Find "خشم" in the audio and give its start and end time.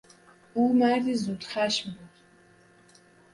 1.43-1.91